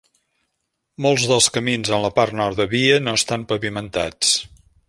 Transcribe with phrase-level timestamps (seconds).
[1.05, 4.37] Molts dels camins en la part nord de Vie no estan pavimentats.